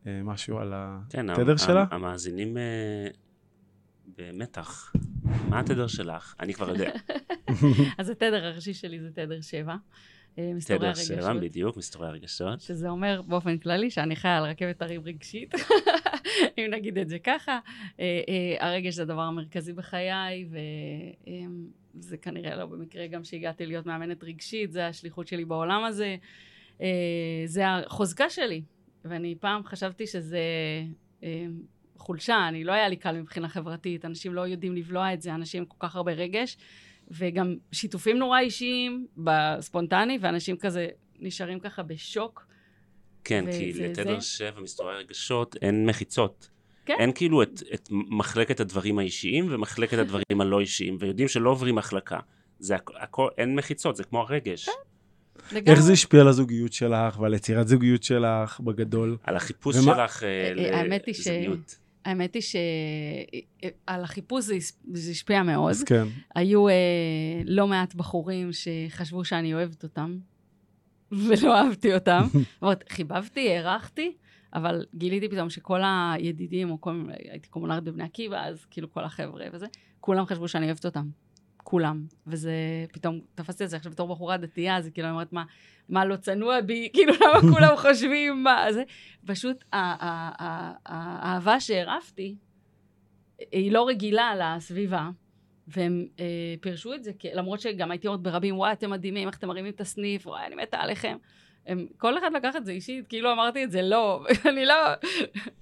[0.07, 0.75] משהו על
[1.11, 1.87] כן, התדר שלה?
[1.87, 2.57] כן, המאזינים
[4.19, 4.93] במתח.
[5.49, 6.35] מה התדר שלך?
[6.41, 6.91] אני כבר יודע.
[7.99, 9.77] אז התדר הראשי שלי זה תדר 7.
[10.39, 12.61] אה, תדר 7, בדיוק, מסתורי הרגשות.
[12.61, 15.55] שזה אומר באופן כללי שאני חיה על רכבת הרים רגשית,
[16.59, 17.59] אם נגיד את זה ככה.
[18.01, 20.49] אה, אה, הרגש זה הדבר המרכזי בחיי,
[21.95, 26.17] וזה כנראה לא במקרה גם שהגעתי להיות מאמנת רגשית, זה השליחות שלי בעולם הזה.
[27.47, 28.63] זה החוזקה שלי,
[29.05, 30.41] ואני פעם חשבתי שזה
[31.97, 35.63] חולשה, אני לא היה לי קל מבחינה חברתית, אנשים לא יודעים לבלוע את זה, אנשים
[35.63, 36.57] עם כל כך הרבה רגש,
[37.11, 40.89] וגם שיתופים נורא אישיים בספונטני, ואנשים כזה
[41.19, 42.47] נשארים ככה בשוק.
[43.25, 46.51] כן, כי לתדר שבע מסתורי רגשות אין מחיצות.
[46.87, 46.95] כן.
[46.99, 52.19] אין כאילו את, את מחלקת הדברים האישיים ומחלקת הדברים הלא אישיים, ויודעים שלא עוברים החלקה.
[52.59, 54.67] זה הכל, אין מחיצות, זה כמו הרגש.
[54.67, 54.73] כן.
[55.53, 55.73] לגמרי.
[55.73, 59.17] איך זה השפיע על הזוגיות שלך ועל יצירת זוגיות שלך בגדול?
[59.23, 59.95] על החיפוש ומה...
[59.95, 61.69] שלך אה, לזוגיות.
[61.69, 61.86] ש...
[62.07, 64.55] האמת היא שעל החיפוש זה,
[64.93, 65.71] זה השפיע מאוד.
[65.71, 66.07] אז כן.
[66.35, 66.75] היו אה,
[67.45, 70.19] לא מעט בחורים שחשבו שאני אוהבת אותם,
[71.13, 72.23] ולא אהבתי אותם.
[72.63, 74.17] אומרת, חיבבתי, הערכתי,
[74.55, 79.47] אבל גיליתי פתאום שכל הידידים, או כל, הייתי קומונרית בבני עקיבא, אז כאילו כל החבר'ה
[79.53, 79.67] וזה,
[80.01, 81.09] כולם חשבו שאני אוהבת אותם.
[81.69, 82.07] כולם.
[82.27, 82.53] וזה,
[82.93, 85.45] פתאום תפסתי את זה עכשיו בתור בחורה דתייה, אז כאילו אני אומרת, מה,
[85.89, 88.83] מה לא צנוע בי, כאילו למה כולם חושבים מה זה,
[89.27, 92.37] פשוט האהבה שהרעפתי,
[93.53, 95.11] היא לא רגילה לסביבה,
[95.69, 99.49] והם אה, פירשו את זה, למרות שגם הייתי אומרת ברבים, וואי, אתם מדהימים, איך אתם
[99.49, 101.17] מרימים את הסניף, וואי, אני מתה עליכם.
[101.67, 104.75] הם, כל אחד לקח את זה אישית, כאילו אמרתי את זה, לא, אני לא...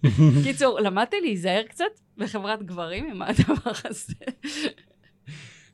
[0.44, 4.14] קיצור, למדתי להיזהר קצת בחברת גברים עם הדבר הזה.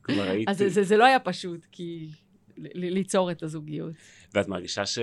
[0.03, 0.51] כלומר, הייתי...
[0.51, 2.09] אז זה, זה, זה לא היה פשוט, כי...
[2.75, 3.95] ליצור את הזוגיות.
[4.35, 4.99] ואת מרגישה ש...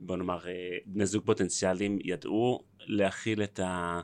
[0.00, 0.52] בוא נאמר, אה,
[0.86, 4.00] בני זוג פוטנציאליים ידעו להכיל את, ה...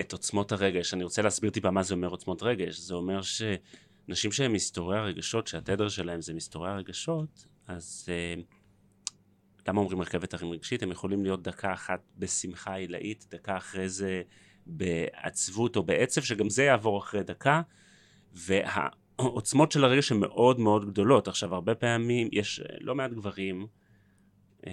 [0.00, 0.94] את עוצמות הרגש.
[0.94, 2.78] אני רוצה להסביר טיפה מה זה אומר עוצמות רגש.
[2.78, 8.40] זה אומר שנשים שהם מסתורי הרגשות, שהתדר שלהם זה מסתורי הרגשות, אז uh,
[9.68, 10.82] למה אומרים רכבת הרים רגשית?
[10.82, 14.22] הם יכולים להיות דקה אחת בשמחה עילאית, דקה אחרי זה
[14.66, 17.62] בעצבות או בעצב, שגם זה יעבור אחרי דקה.
[18.32, 18.88] וה...
[19.18, 21.28] העוצמות של הרגש הן מאוד מאוד גדולות.
[21.28, 23.66] עכשיו, הרבה פעמים יש אה, לא מעט גברים
[24.66, 24.72] אה,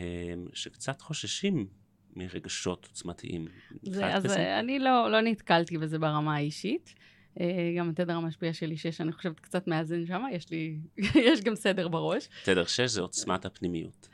[0.53, 1.67] שקצת חוששים
[2.15, 3.47] מרגשות עוצמתיים.
[3.83, 4.59] זה, אז בזה?
[4.59, 6.93] אני לא, לא נתקלתי בזה ברמה האישית.
[7.39, 10.77] אה, גם התדר המשפיע שלי שש, אני חושבת קצת מאזן שם, יש לי,
[11.31, 12.29] יש גם סדר בראש.
[12.43, 14.07] תדר שש זה עוצמת הפנימיות.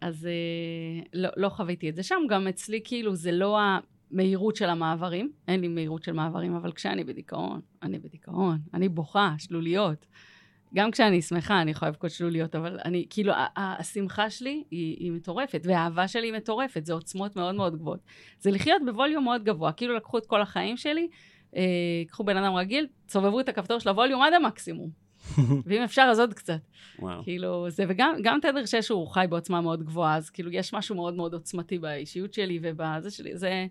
[0.00, 0.28] אז
[1.14, 3.58] לא, לא חוויתי את זה שם, גם אצלי כאילו זה לא
[4.12, 9.34] מהירות של המעברים, אין לי מהירות של מעברים, אבל כשאני בדיכאון, אני בדיכאון, אני בוכה,
[9.38, 10.06] שלוליות.
[10.74, 15.60] גם כשאני שמחה, אני יכולה לבכות שלוליות, אבל אני, כאילו, השמחה שלי היא, היא מטורפת,
[15.64, 18.00] והאהבה שלי היא מטורפת, זה עוצמות מאוד מאוד גבוהות.
[18.38, 21.08] זה לחיות בווליום מאוד גבוה, כאילו לקחו את כל החיים שלי,
[21.56, 21.62] אה,
[22.08, 24.90] קחו בן אדם רגיל, סובבו את הכפתור של הווליום עד המקסימום.
[25.66, 26.60] ואם אפשר, אז עוד קצת.
[26.98, 27.22] וואו.
[27.22, 31.14] כאילו, זה, וגם תדר 6 הוא חי בעוצמה מאוד גבוהה, אז כאילו, יש משהו מאוד
[31.14, 33.66] מאוד עוצמתי באישיות שלי ובזה שלי, זה...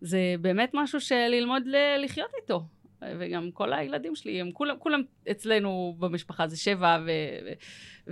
[0.00, 2.64] זה באמת משהו שללמוד ל- לחיות איתו.
[3.18, 7.10] וגם כל הילדים שלי, הם כולם, כולם אצלנו במשפחה, זה שבע ו,
[7.44, 7.52] ו,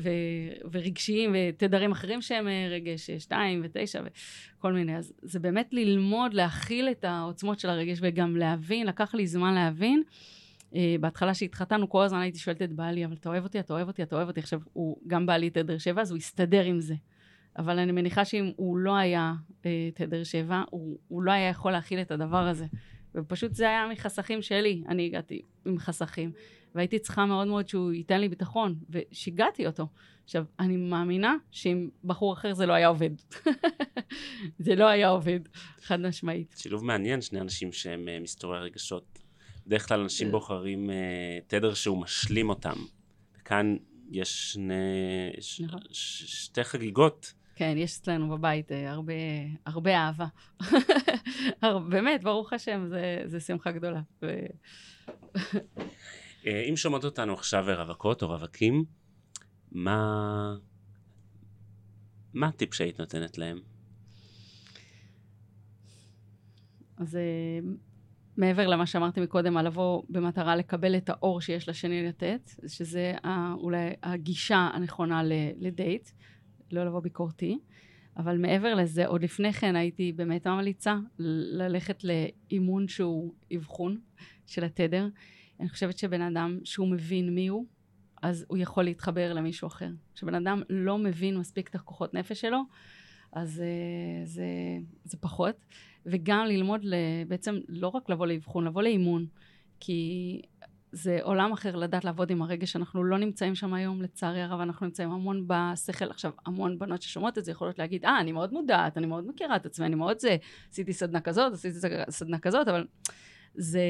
[0.02, 0.10] ו,
[0.72, 4.02] ורגשיים ותדרים אחרים שהם אה, רגש שתיים ותשע
[4.58, 4.96] וכל מיני.
[4.96, 10.02] אז זה באמת ללמוד, להכיל את העוצמות של הרגש וגם להבין, לקח לי זמן להבין.
[10.72, 13.88] Uh, בהתחלה שהתחתנו, כל הזמן הייתי שואלת את בעלי, אבל אתה אוהב אותי, אתה אוהב
[13.88, 14.40] אותי, אתה אוהב אותי.
[14.40, 16.94] עכשיו, הוא גם בעלי תדר שבע, אז הוא הסתדר עם זה.
[17.58, 19.34] אבל אני מניחה שאם הוא לא היה
[19.66, 22.66] אה, תדר שבע, הוא, הוא לא היה יכול להכיל את הדבר הזה.
[23.14, 26.32] ופשוט זה היה מחסכים שלי, אני הגעתי עם חסכים.
[26.74, 29.86] והייתי צריכה מאוד מאוד שהוא ייתן לי ביטחון, ושיגעתי אותו.
[30.24, 33.10] עכשיו, אני מאמינה שעם בחור אחר זה לא היה עובד.
[34.58, 35.40] זה לא היה עובד,
[35.82, 36.54] חד משמעית.
[36.58, 39.18] שילוב מעניין, שני אנשים שהם uh, מסתורי רגשות.
[39.66, 40.92] בדרך כלל אנשים בוחרים uh,
[41.46, 42.76] תדר שהוא משלים אותם.
[43.40, 43.76] וכאן
[44.10, 44.74] יש שני,
[45.40, 45.80] ש, נכון.
[45.90, 47.32] ש, שתי חגיגות.
[47.58, 49.12] כן, יש אצלנו בבית אה, הרבה,
[49.66, 50.26] הרבה אהבה.
[51.90, 54.00] באמת, ברוך השם, זה, זה שמחה גדולה.
[56.46, 58.84] אה, אם שומעות אותנו עכשיו רווקות או רווקים,
[59.72, 60.54] מה...
[62.34, 63.60] מה הטיפ שהיית נותנת להם?
[66.96, 67.20] אז אה,
[68.36, 73.14] מעבר למה שאמרתי מקודם, על לבוא במטרה לקבל את האור שיש לשני לתת, שזה
[73.54, 75.22] אולי הגישה הנכונה
[75.60, 76.10] לדייט,
[76.72, 77.58] לא לבוא ביקורתי.
[78.16, 83.98] אבל מעבר לזה, עוד לפני כן הייתי באמת ממליצה ללכת לאימון שהוא אבחון
[84.46, 85.08] של התדר.
[85.60, 87.66] אני חושבת שבן אדם שהוא מבין מי הוא,
[88.22, 89.90] אז הוא יכול להתחבר למישהו אחר.
[90.14, 92.62] כשבן אדם לא מבין מספיק את הכוחות נפש שלו,
[93.32, 94.46] אז uh, זה,
[95.04, 95.56] זה פחות.
[96.06, 96.86] וגם ללמוד
[97.28, 99.26] בעצם לא רק לבוא לאבחון, לבוא לאימון,
[99.80, 100.42] כי
[100.92, 104.86] זה עולם אחר לדעת לעבוד עם הרגש, אנחנו לא נמצאים שם היום, לצערי הרב, אנחנו
[104.86, 106.10] נמצאים המון בשכל.
[106.10, 109.56] עכשיו, המון בנות ששומעות את זה יכולות להגיד, אה, אני מאוד מודעת, אני מאוד מכירה
[109.56, 110.36] את עצמי, אני מאוד זה,
[110.72, 111.78] עשיתי סדנה כזאת, עשיתי
[112.10, 112.86] סדנה כזאת, אבל
[113.54, 113.82] זה,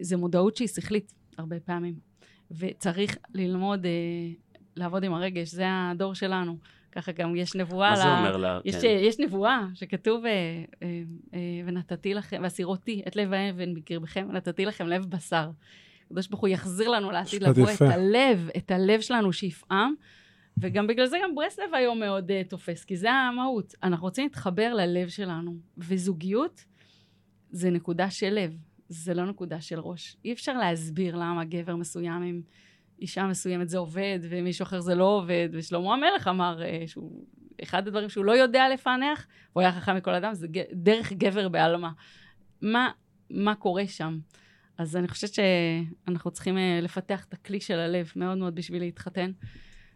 [0.00, 1.94] זה מודעות שהיא שכלית, הרבה פעמים.
[2.50, 3.90] וצריך ללמוד אה,
[4.76, 6.56] לעבוד עם הרגש, זה הדור שלנו.
[6.92, 7.90] ככה גם יש נבואה.
[7.90, 8.60] מה זה לה- אומר לה?
[8.64, 8.98] יש, כן.
[9.00, 10.30] יש נבואה שכתוב, אה,
[10.82, 11.02] אה,
[11.34, 15.50] אה, ונתתי לכם, והסירותי את לב האבן בקרבכם, ונתתי לכם לב בשר.
[16.14, 17.88] הקדוש ברוך הוא יחזיר לנו לעתיד לבוא את יפה.
[17.88, 19.94] הלב, את הלב שלנו שיפעם,
[20.58, 23.74] וגם בגלל זה גם ברסלב היום מאוד uh, תופס, כי זה המהות.
[23.82, 26.64] אנחנו רוצים להתחבר ללב שלנו, וזוגיות
[27.50, 28.56] זה נקודה של לב,
[28.88, 30.16] זה לא נקודה של ראש.
[30.24, 32.42] אי אפשר להסביר למה גבר מסוים עם
[33.00, 37.24] אישה מסוימת זה עובד, ומישהו אחר זה לא עובד, ושלמה המלך אמר uh, שהוא,
[37.62, 41.48] אחד הדברים שהוא לא יודע לפענח, הוא היה חכם מכל אדם, זה ג- דרך גבר
[41.48, 41.88] בעלמא.
[42.62, 42.90] מה,
[43.30, 44.18] מה קורה שם?
[44.78, 49.30] אז אני חושבת שאנחנו צריכים אה, לפתח את הכלי של הלב מאוד מאוד בשביל להתחתן.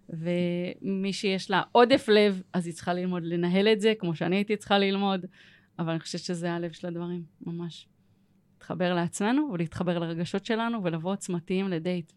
[0.08, 4.56] ומי שיש לה עודף לב, אז היא צריכה ללמוד לנהל את זה, כמו שאני הייתי
[4.56, 5.26] צריכה ללמוד,
[5.78, 7.88] אבל אני חושבת שזה הלב של הדברים, ממש.
[8.54, 12.12] להתחבר לעצמנו ולהתחבר לרגשות שלנו ולבוא עוצמתיים לדייט,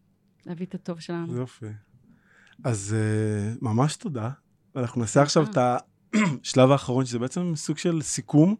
[0.45, 1.35] להביא את הטוב שלנו.
[1.35, 1.65] יופי.
[2.63, 4.29] אז uh, ממש תודה.
[4.75, 8.55] אנחנו נעשה עכשיו את השלב האחרון, שזה בעצם סוג של סיכום,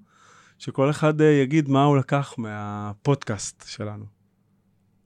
[0.62, 4.06] שכל אחד uh, יגיד מה הוא לקח מהפודקאסט שלנו.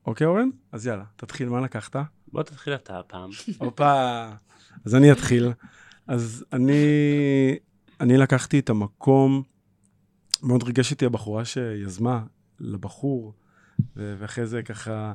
[0.05, 0.49] אוקיי, אורן?
[0.71, 1.95] אז יאללה, תתחיל, מה לקחת?
[2.27, 3.29] בוא תתחיל אתה הפעם.
[3.57, 4.25] הופה,
[4.85, 5.51] אז אני אתחיל.
[6.07, 6.75] אז אני,
[7.99, 9.43] אני לקחתי את המקום,
[10.43, 12.23] מאוד ריגש אותי הבחורה שיזמה
[12.59, 13.33] לבחור,
[13.95, 15.13] ואחרי זה ככה,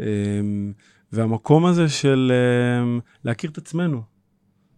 [0.00, 0.72] אמ,
[1.12, 2.32] והמקום הזה של
[2.82, 4.02] אמ, להכיר את עצמנו,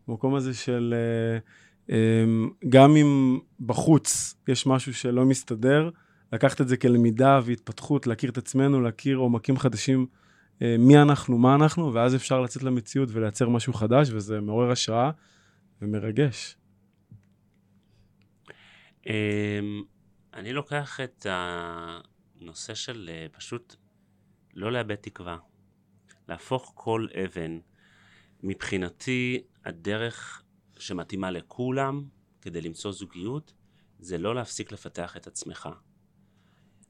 [0.08, 1.38] המקום הזה של אה,
[2.68, 5.90] גם אם בחוץ יש משהו שלא מסתדר,
[6.32, 10.06] לקחת את זה כלמידה והתפתחות, להכיר את עצמנו, להכיר עומקים חדשים
[10.62, 15.10] אה, מי אנחנו, מה אנחנו, ואז אפשר לצאת למציאות ולייצר משהו חדש, וזה מעורר השראה
[15.82, 16.56] ומרגש.
[19.06, 19.82] אמ,
[20.34, 23.76] אני לוקח את הנושא של אה, פשוט
[24.54, 25.36] לא לאבד תקווה.
[26.28, 27.58] להפוך כל אבן.
[28.42, 30.42] מבחינתי, הדרך
[30.78, 32.04] שמתאימה לכולם
[32.40, 33.52] כדי למצוא זוגיות,
[33.98, 35.68] זה לא להפסיק לפתח את עצמך.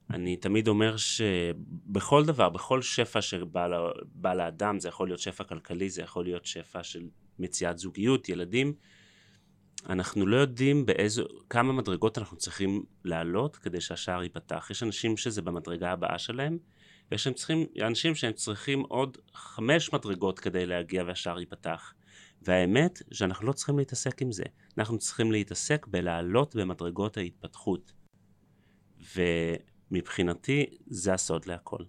[0.09, 6.01] אני תמיד אומר שבכל דבר, בכל שפע שבא לאדם, זה יכול להיות שפע כלכלי, זה
[6.01, 8.73] יכול להיות שפע של מציאת זוגיות, ילדים,
[9.89, 14.67] אנחנו לא יודעים באיזו, כמה מדרגות אנחנו צריכים לעלות כדי שהשער ייפתח.
[14.71, 16.57] יש אנשים שזה במדרגה הבאה שלהם,
[17.11, 17.27] ויש
[17.81, 21.93] אנשים שהם צריכים עוד חמש מדרגות כדי להגיע והשער ייפתח.
[22.41, 24.43] והאמת שאנחנו לא צריכים להתעסק עם זה,
[24.77, 27.93] אנחנו צריכים להתעסק בלעלות במדרגות ההתפתחות.
[29.15, 31.83] ומבחינתי זה הסוד להכל.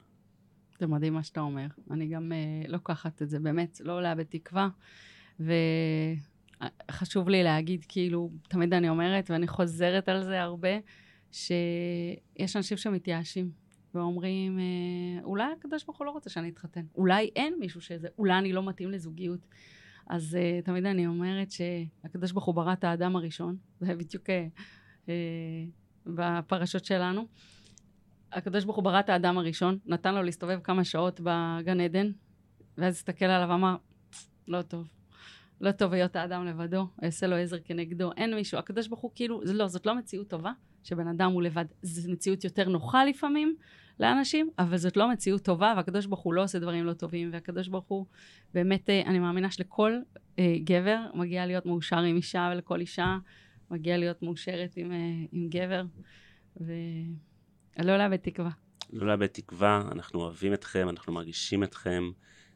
[0.78, 1.66] זה מדהים מה שאתה אומר.
[1.90, 4.68] אני גם uh, לוקחת את זה, באמת, לא לאבד תקווה.
[6.90, 10.78] וחשוב לי להגיד, כאילו, תמיד אני אומרת, ואני חוזרת על זה הרבה,
[11.32, 13.50] שיש אנשים שמתייאשים,
[13.94, 16.84] ואומרים, אה, אולי הקדוש ברוך הוא לא רוצה שאני אתחתן.
[16.94, 19.40] אולי אין מישהו שזה, אולי אני לא מתאים לזוגיות.
[20.10, 25.10] אז uh, תמיד אני אומרת שהקדוש ברוך הוא ברא את האדם הראשון, זה בדיוק uh,
[26.06, 27.26] בפרשות שלנו.
[28.32, 32.10] הקדוש ברוך הוא ברא את האדם הראשון, נתן לו להסתובב כמה שעות בגן עדן,
[32.78, 33.76] ואז הסתכל עליו ואמר,
[34.48, 34.88] לא טוב.
[35.60, 38.58] לא טוב היות האדם לבדו, אעשה לו עזר כנגדו, אין מישהו.
[38.58, 41.64] הקדוש ברוך הוא כאילו, לא, זאת לא מציאות טובה, שבן אדם הוא לבד.
[41.82, 43.56] זו מציאות יותר נוחה לפעמים
[44.00, 47.68] לאנשים, אבל זאת לא מציאות טובה, והקדוש ברוך הוא לא עושה דברים לא טובים, והקדוש
[47.68, 48.06] ברוך הוא
[48.54, 49.92] באמת, אה, אני מאמינה שלכל
[50.38, 53.18] אה, גבר מגיע להיות מאושר עם אישה, ולכל אישה
[53.70, 54.96] מגיע להיות מאושרת עם, אה,
[55.32, 55.82] עם גבר,
[56.56, 58.50] ולא לאבד תקווה.
[58.92, 62.10] לא לאבד תקווה, אנחנו אוהבים אתכם, אנחנו מרגישים אתכם,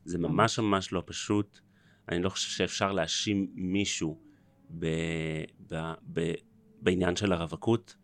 [0.05, 1.61] זה ממש ממש לא פשוט.
[2.09, 4.21] אני לא חושב שאפשר להאשים מישהו
[4.79, 4.87] ב,
[5.71, 6.33] ב, ב,
[6.81, 7.97] בעניין של הרווקות.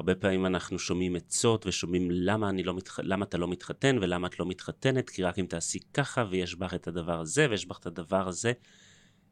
[0.00, 3.00] הרבה פעמים אנחנו שומעים עצות ושומעים למה, לא מתח...
[3.02, 6.74] למה אתה לא מתחתן ולמה את לא מתחתנת, כי רק אם תעשי ככה ויש בך
[6.74, 8.52] את הדבר הזה ויש בך את הדבר הזה.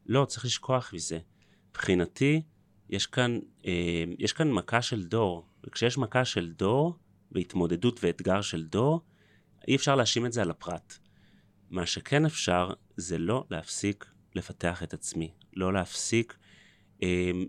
[0.05, 1.19] לא, צריך לשכוח מזה.
[1.69, 2.41] מבחינתי,
[2.89, 6.97] יש כאן, אה, יש כאן מכה של דור, וכשיש מכה של דור,
[7.31, 9.01] והתמודדות ואתגר של דור,
[9.67, 10.97] אי אפשר להאשים את זה על הפרט.
[11.69, 14.05] מה שכן אפשר, זה לא להפסיק
[14.35, 16.37] לפתח את עצמי, לא להפסיק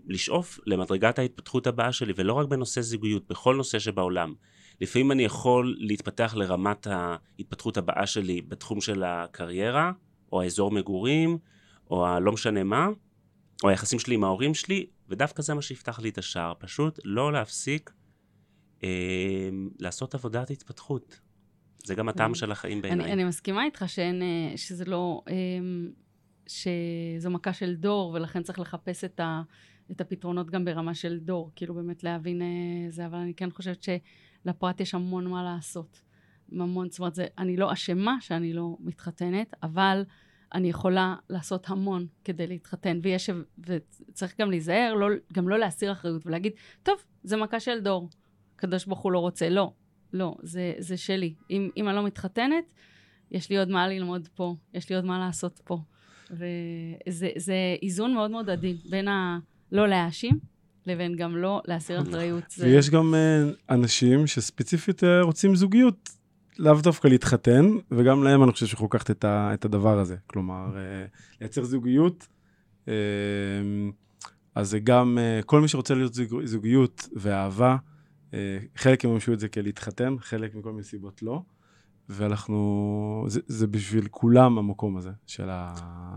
[0.07, 4.33] לשאוף למדרגת ההתפתחות הבאה שלי, ולא רק בנושא זוגיות, בכל נושא שבעולם.
[4.81, 9.91] לפעמים אני יכול להתפתח לרמת ההתפתחות הבאה שלי בתחום של הקריירה,
[10.31, 11.37] או האזור מגורים,
[11.91, 12.87] או הלא משנה מה,
[13.63, 16.53] או היחסים שלי עם ההורים שלי, ודווקא זה מה שיפתח לי את השער.
[16.59, 17.91] פשוט לא להפסיק
[18.83, 18.89] אה,
[19.79, 21.19] לעשות עבודת התפתחות.
[21.83, 23.05] זה גם הטעם של החיים בעיניי.
[23.05, 25.33] אני, אני מסכימה איתך שאין, אה, שזה לא, אה,
[26.47, 29.41] שזו מכה של דור, ולכן צריך לחפש את, ה,
[29.91, 32.41] את הפתרונות גם ברמה של דור, כאילו באמת להבין
[32.89, 36.01] זה, אבל אני כן חושבת שלפרט יש המון מה לעשות.
[36.51, 40.03] המון, זאת אומרת, זה, אני לא אשמה שאני לא מתחתנת, אבל
[40.53, 46.25] אני יכולה לעשות המון כדי להתחתן, ויש, וצריך גם להיזהר, לא, גם לא להסיר אחריות
[46.27, 48.09] ולהגיד, טוב, זה מכה של דור,
[48.55, 49.49] הקדוש ברוך הוא לא רוצה.
[49.49, 49.73] לא,
[50.13, 51.33] לא, זה, זה שלי.
[51.49, 52.73] אם, אם אני לא מתחתנת,
[53.31, 55.77] יש לי עוד מה ללמוד פה, יש לי עוד מה לעשות פה.
[56.31, 59.39] וזה איזון מאוד מאוד עדין בין ה...
[59.71, 60.39] לא להאשים,
[60.87, 62.43] לבין גם לא להסיר אחריות.
[62.59, 62.91] ויש זה...
[62.91, 66.09] גם uh, אנשים שספציפית uh, רוצים זוגיות,
[66.59, 70.15] לאו דווקא להתחתן, וגם להם אני חושב שחוקקת את, ה, את הדבר הזה.
[70.27, 72.27] כלומר, uh, לייצר זוגיות,
[74.55, 77.77] אז זה גם, כל מי שרוצה להיות זוג, זוגיות ואהבה,
[78.33, 81.41] אה, חלק יממשו את זה כלהתחתן, חלק מכל מיני סיבות לא.
[82.11, 85.73] ואנחנו, זה, זה בשביל כולם המקום הזה, של ה...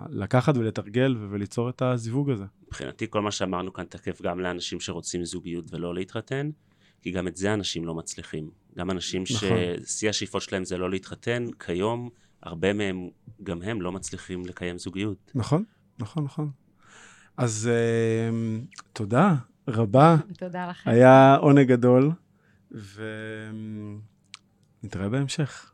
[0.09, 2.45] לקחת ולתרגל וליצור את הזיווג הזה.
[2.67, 6.51] מבחינתי כל מה שאמרנו כאן תקף גם לאנשים שרוצים זוגיות ולא להתחתן,
[7.03, 8.51] כי גם את זה אנשים לא מצליחים.
[8.79, 9.49] גם אנשים נכון.
[9.85, 12.09] ששיא השאיפות שלהם זה לא להתחתן, כיום
[12.43, 13.09] הרבה מהם,
[13.43, 15.33] גם הם לא מצליחים לקיים זוגיות.
[15.35, 15.65] נכון,
[15.99, 16.51] נכון, נכון.
[17.37, 18.35] אז uh,
[18.93, 19.35] תודה,
[19.69, 20.17] רבה.
[20.39, 20.91] תודה לכם.
[20.91, 22.11] היה עונג גדול,
[24.83, 25.74] ונתראה בהמשך.